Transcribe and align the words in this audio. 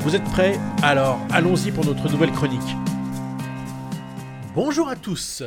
Vous 0.00 0.16
êtes 0.16 0.24
prêts 0.24 0.58
Alors 0.82 1.20
allons-y 1.30 1.70
pour 1.70 1.84
notre 1.84 2.10
nouvelle 2.10 2.32
chronique. 2.32 2.74
Bonjour 4.54 4.88
à 4.88 4.96
tous. 4.96 5.42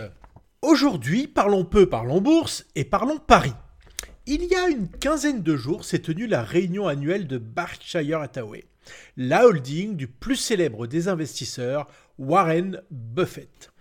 Aujourd'hui, 0.62 1.26
parlons 1.26 1.66
peu, 1.66 1.90
parlons 1.90 2.22
bourse 2.22 2.64
et 2.76 2.86
parlons 2.86 3.18
Paris. 3.18 3.56
Il 4.28 4.44
y 4.46 4.54
a 4.54 4.68
une 4.68 4.90
quinzaine 4.90 5.42
de 5.42 5.56
jours 5.56 5.84
s'est 5.84 6.04
tenue 6.04 6.28
la 6.28 6.44
réunion 6.44 6.88
annuelle 6.88 7.26
de 7.26 7.40
Berkshire 7.40 8.22
Hathaway, 8.22 8.66
la 9.18 9.48
holding 9.48 9.96
du 9.96 10.08
plus 10.08 10.36
célèbre 10.36 10.86
des 10.86 11.08
investisseurs, 11.08 11.88
Warren 12.20 12.80
Buffett. 12.92 13.72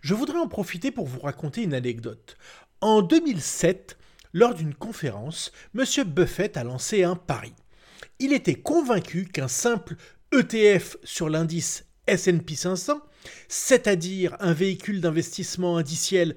Je 0.00 0.14
voudrais 0.14 0.40
en 0.40 0.48
profiter 0.48 0.90
pour 0.90 1.06
vous 1.06 1.20
raconter 1.20 1.62
une 1.62 1.72
anecdote. 1.72 2.36
En 2.80 3.00
2007, 3.00 3.96
lors 4.32 4.54
d'une 4.54 4.74
conférence, 4.74 5.52
M. 5.78 5.84
Buffett 6.04 6.56
a 6.56 6.64
lancé 6.64 7.04
un 7.04 7.14
pari. 7.14 7.54
Il 8.18 8.32
était 8.32 8.54
convaincu 8.54 9.26
qu'un 9.26 9.48
simple 9.48 9.96
ETF 10.40 10.96
sur 11.04 11.28
l'indice 11.28 11.86
SP 12.06 12.54
500, 12.54 13.00
c'est-à-dire 13.48 14.36
un 14.40 14.52
véhicule 14.52 15.00
d'investissement 15.00 15.76
indiciel 15.76 16.36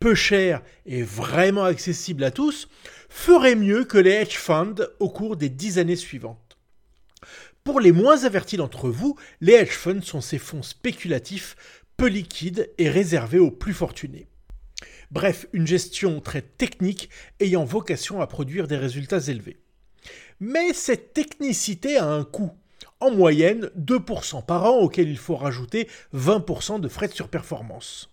peu 0.00 0.14
cher 0.14 0.62
et 0.86 1.02
vraiment 1.02 1.64
accessible 1.64 2.24
à 2.24 2.30
tous, 2.30 2.68
ferait 3.08 3.56
mieux 3.56 3.84
que 3.84 3.98
les 3.98 4.12
hedge 4.12 4.36
funds 4.36 4.86
au 5.00 5.08
cours 5.08 5.36
des 5.36 5.48
dix 5.48 5.78
années 5.78 5.96
suivantes. 5.96 6.58
Pour 7.64 7.80
les 7.80 7.92
moins 7.92 8.24
avertis 8.24 8.56
d'entre 8.56 8.88
vous, 8.88 9.16
les 9.40 9.54
hedge 9.54 9.72
funds 9.72 10.02
sont 10.02 10.20
ces 10.20 10.38
fonds 10.38 10.62
spéculatifs 10.62 11.56
peu 11.96 12.06
liquides 12.06 12.70
et 12.78 12.88
réservés 12.88 13.40
aux 13.40 13.50
plus 13.50 13.74
fortunés. 13.74 14.28
Bref, 15.10 15.46
une 15.52 15.66
gestion 15.66 16.20
très 16.20 16.42
technique 16.42 17.10
ayant 17.40 17.64
vocation 17.64 18.20
à 18.20 18.26
produire 18.26 18.68
des 18.68 18.76
résultats 18.76 19.26
élevés. 19.26 19.58
Mais 20.38 20.72
cette 20.72 21.12
technicité 21.12 21.96
a 21.96 22.06
un 22.06 22.24
coût, 22.24 22.52
en 23.00 23.10
moyenne 23.10 23.70
2% 23.78 24.44
par 24.44 24.64
an 24.64 24.78
auquel 24.78 25.08
il 25.08 25.18
faut 25.18 25.36
rajouter 25.36 25.88
20% 26.14 26.80
de 26.80 26.88
frais 26.88 27.08
de 27.08 27.14
surperformance. 27.14 28.10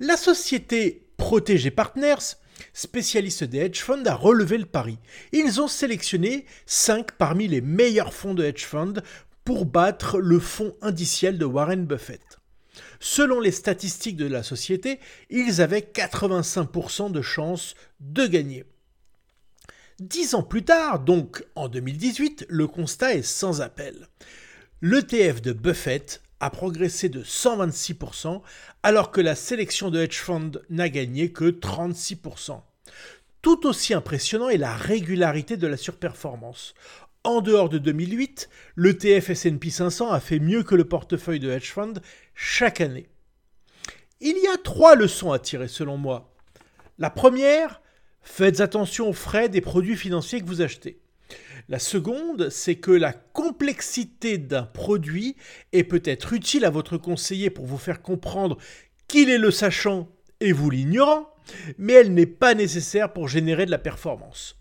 La 0.00 0.16
société 0.16 1.08
Protégé 1.16 1.70
Partners, 1.70 2.36
spécialiste 2.72 3.44
des 3.44 3.58
hedge 3.58 3.80
funds, 3.80 4.04
a 4.06 4.14
relevé 4.14 4.58
le 4.58 4.66
pari. 4.66 4.98
Ils 5.32 5.60
ont 5.60 5.68
sélectionné 5.68 6.44
5 6.66 7.12
parmi 7.12 7.48
les 7.48 7.60
meilleurs 7.60 8.12
fonds 8.12 8.34
de 8.34 8.44
hedge 8.44 8.64
funds 8.64 9.02
pour 9.44 9.64
battre 9.64 10.18
le 10.18 10.38
fonds 10.38 10.74
indiciel 10.82 11.38
de 11.38 11.44
Warren 11.44 11.86
Buffett. 11.86 12.38
Selon 13.00 13.40
les 13.40 13.50
statistiques 13.50 14.16
de 14.16 14.26
la 14.26 14.42
société, 14.42 15.00
ils 15.30 15.60
avaient 15.60 15.80
85% 15.80 17.10
de 17.10 17.22
chances 17.22 17.74
de 18.00 18.26
gagner. 18.26 18.64
Dix 20.00 20.36
ans 20.36 20.44
plus 20.44 20.64
tard, 20.64 21.00
donc 21.00 21.44
en 21.56 21.68
2018, 21.68 22.46
le 22.48 22.68
constat 22.68 23.14
est 23.14 23.22
sans 23.22 23.60
appel. 23.60 24.06
L'ETF 24.80 25.42
de 25.42 25.52
Buffett 25.52 26.22
a 26.38 26.50
progressé 26.50 27.08
de 27.08 27.24
126%, 27.24 28.42
alors 28.84 29.10
que 29.10 29.20
la 29.20 29.34
sélection 29.34 29.90
de 29.90 29.98
hedge 29.98 30.18
funds 30.18 30.52
n'a 30.70 30.88
gagné 30.88 31.32
que 31.32 31.46
36%. 31.46 32.60
Tout 33.42 33.66
aussi 33.66 33.92
impressionnant 33.92 34.48
est 34.48 34.56
la 34.56 34.76
régularité 34.76 35.56
de 35.56 35.66
la 35.66 35.76
surperformance. 35.76 36.74
En 37.24 37.40
dehors 37.40 37.68
de 37.68 37.78
2008, 37.78 38.48
l'ETF 38.76 39.32
SP 39.34 39.66
500 39.68 40.12
a 40.12 40.20
fait 40.20 40.38
mieux 40.38 40.62
que 40.62 40.76
le 40.76 40.84
portefeuille 40.84 41.40
de 41.40 41.50
hedge 41.50 41.72
funds 41.72 42.00
chaque 42.36 42.80
année. 42.80 43.08
Il 44.20 44.38
y 44.38 44.46
a 44.46 44.58
trois 44.58 44.94
leçons 44.94 45.32
à 45.32 45.40
tirer 45.40 45.66
selon 45.66 45.96
moi. 45.96 46.32
La 46.98 47.10
première, 47.10 47.80
Faites 48.30 48.60
attention 48.60 49.08
aux 49.08 49.14
frais 49.14 49.48
des 49.48 49.60
produits 49.60 49.96
financiers 49.96 50.40
que 50.40 50.46
vous 50.46 50.60
achetez. 50.60 51.00
La 51.68 51.80
seconde, 51.80 52.50
c'est 52.50 52.76
que 52.76 52.92
la 52.92 53.12
complexité 53.12 54.38
d'un 54.38 54.62
produit 54.62 55.34
est 55.72 55.82
peut-être 55.82 56.34
utile 56.34 56.64
à 56.64 56.70
votre 56.70 56.98
conseiller 56.98 57.50
pour 57.50 57.66
vous 57.66 57.78
faire 57.78 58.00
comprendre 58.00 58.58
qu'il 59.08 59.28
est 59.28 59.38
le 59.38 59.50
sachant 59.50 60.08
et 60.38 60.52
vous 60.52 60.70
l'ignorant, 60.70 61.34
mais 61.78 61.94
elle 61.94 62.14
n'est 62.14 62.26
pas 62.26 62.54
nécessaire 62.54 63.12
pour 63.12 63.26
générer 63.26 63.66
de 63.66 63.72
la 63.72 63.78
performance. 63.78 64.56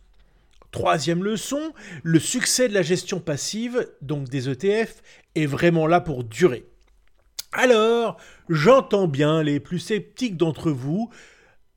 Troisième 0.72 1.24
leçon, 1.24 1.74
le 2.02 2.20
succès 2.20 2.70
de 2.70 2.74
la 2.74 2.82
gestion 2.82 3.20
passive, 3.20 3.88
donc 4.02 4.28
des 4.28 4.50
ETF, 4.50 5.04
est 5.36 5.46
vraiment 5.46 5.86
là 5.86 6.02
pour 6.02 6.24
durer. 6.24 6.66
Alors, 7.52 8.18
j'entends 8.50 9.08
bien 9.08 9.44
les 9.44 9.60
plus 9.60 9.80
sceptiques 9.80 10.38
d'entre 10.38 10.72
vous. 10.72 11.12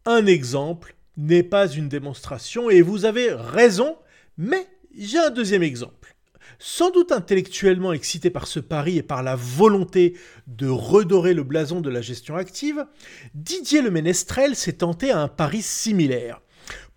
Un 0.06 0.24
exemple, 0.24 0.94
n'est 1.20 1.42
pas 1.42 1.68
une 1.68 1.88
démonstration 1.88 2.70
et 2.70 2.82
vous 2.82 3.04
avez 3.04 3.32
raison, 3.32 3.96
mais 4.38 4.66
j'ai 4.96 5.18
un 5.18 5.30
deuxième 5.30 5.62
exemple. 5.62 6.16
Sans 6.58 6.90
doute 6.90 7.12
intellectuellement 7.12 7.92
excité 7.92 8.28
par 8.28 8.46
ce 8.46 8.60
pari 8.60 8.98
et 8.98 9.02
par 9.02 9.22
la 9.22 9.36
volonté 9.36 10.18
de 10.46 10.68
redorer 10.68 11.32
le 11.32 11.42
blason 11.42 11.80
de 11.80 11.90
la 11.90 12.02
gestion 12.02 12.36
active, 12.36 12.86
Didier 13.34 13.82
Le 13.82 13.90
Ménestrel 13.90 14.56
s'est 14.56 14.74
tenté 14.74 15.10
à 15.10 15.20
un 15.20 15.28
pari 15.28 15.62
similaire. 15.62 16.40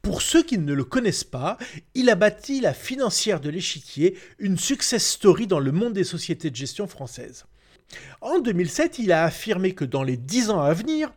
Pour 0.01 0.22
ceux 0.22 0.44
qui 0.44 0.57
ne 0.57 0.73
le 0.73 0.83
connaissent 0.83 1.23
pas, 1.23 1.57
il 1.95 2.09
a 2.09 2.16
bâti 2.16 2.59
la 2.59 2.73
financière 2.73 3.39
de 3.39 3.50
l'échiquier, 3.50 4.17
une 4.38 4.57
success 4.57 5.06
story 5.06 5.47
dans 5.47 5.59
le 5.59 5.72
monde 5.72 5.94
des 5.94 6.03
sociétés 6.03 6.50
de 6.50 6.56
gestion 6.56 6.88
françaises. 6.88 7.45
En 8.19 8.39
2007, 8.39 9.00
il 9.00 9.12
a 9.13 9.23
affirmé 9.23 9.73
que 9.73 9.85
dans 9.85 10.03
les 10.03 10.17
dix 10.17 10.50
ans 10.50 10.62
à 10.62 10.73
venir, 10.73 11.13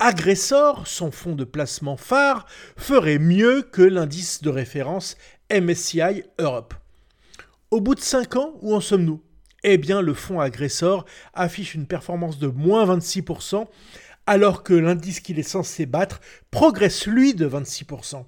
Agressor, 0.00 0.86
son 0.86 1.10
fonds 1.10 1.34
de 1.34 1.42
placement 1.42 1.96
phare, 1.96 2.46
ferait 2.76 3.18
mieux 3.18 3.62
que 3.62 3.82
l'indice 3.82 4.42
de 4.42 4.48
référence 4.48 5.16
MSCI 5.50 6.22
Europe. 6.38 6.74
Au 7.72 7.80
bout 7.80 7.96
de 7.96 8.00
5 8.00 8.36
ans, 8.36 8.54
où 8.60 8.76
en 8.76 8.80
sommes-nous? 8.80 9.20
Eh 9.64 9.76
bien, 9.76 10.00
le 10.00 10.14
fonds 10.14 10.38
Agressor 10.38 11.04
affiche 11.34 11.74
une 11.74 11.88
performance 11.88 12.38
de 12.38 12.46
moins 12.46 12.86
26%, 12.86 13.66
alors 14.28 14.62
que 14.62 14.72
l'indice 14.72 15.18
qu'il 15.18 15.40
est 15.40 15.42
censé 15.42 15.84
battre 15.84 16.20
progresse 16.52 17.06
lui 17.08 17.34
de 17.34 17.48
26%. 17.48 18.24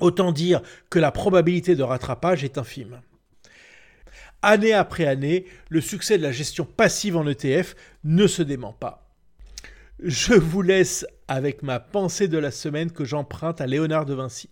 Autant 0.00 0.32
dire 0.32 0.62
que 0.88 0.98
la 0.98 1.12
probabilité 1.12 1.76
de 1.76 1.82
rattrapage 1.82 2.42
est 2.42 2.56
infime. 2.56 3.02
Année 4.40 4.72
après 4.72 5.06
année, 5.06 5.44
le 5.68 5.82
succès 5.82 6.16
de 6.16 6.22
la 6.22 6.32
gestion 6.32 6.64
passive 6.64 7.18
en 7.18 7.26
ETF 7.26 7.74
ne 8.04 8.26
se 8.26 8.42
dément 8.42 8.72
pas. 8.72 9.05
Je 9.98 10.34
vous 10.34 10.62
laisse 10.62 11.06
avec 11.26 11.62
ma 11.62 11.80
pensée 11.80 12.28
de 12.28 12.38
la 12.38 12.50
semaine 12.50 12.90
que 12.90 13.04
j'emprunte 13.04 13.60
à 13.60 13.66
Léonard 13.66 14.04
de 14.04 14.14
Vinci. 14.14 14.50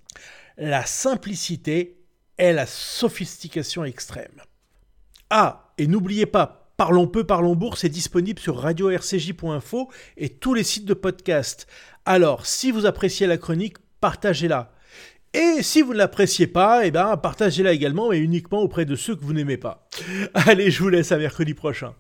La 0.57 0.87
simplicité 0.87 1.99
est 2.39 2.53
la 2.53 2.67
sophistication 2.67 3.85
extrême. 3.85 4.41
Ah, 5.31 5.73
et 5.79 5.87
n'oubliez 5.87 6.27
pas, 6.27 6.65
Parlons 6.77 7.07
peu, 7.07 7.23
parlons 7.23 7.55
bourse 7.55 7.85
est 7.85 7.89
disponible 7.89 8.41
sur 8.41 8.59
radio-rcj.info 8.59 9.91
et 10.17 10.29
tous 10.29 10.55
les 10.55 10.65
sites 10.65 10.87
de 10.87 10.95
podcast. 10.95 11.69
Alors, 12.05 12.47
si 12.47 12.73
vous 12.73 12.85
appréciez 12.85 13.29
la 13.29 13.39
chronique, 13.39 13.77
partagez-la. 14.01 14.73
Et 15.35 15.63
si 15.63 15.83
vous 15.83 15.93
ne 15.93 15.99
l'appréciez 15.99 16.49
pas, 16.49 16.85
eh 16.85 16.91
ben, 16.91 17.17
partagez-la 17.17 17.73
également, 17.73 18.11
mais 18.11 18.19
uniquement 18.19 18.61
auprès 18.61 18.87
de 18.87 18.97
ceux 18.97 19.15
que 19.15 19.25
vous 19.25 19.33
n'aimez 19.33 19.57
pas. 19.57 19.89
Allez, 20.35 20.73
je 20.73 20.83
vous 20.83 20.89
laisse 20.89 21.13
à 21.13 21.17
mercredi 21.17 21.55
prochain. 21.55 21.95